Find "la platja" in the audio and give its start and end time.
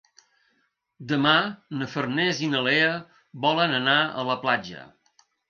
4.33-4.89